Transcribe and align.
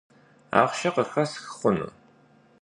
Ахъшэ 0.61 0.89
къыхэсх 0.95 1.41
хъуну? 1.57 1.91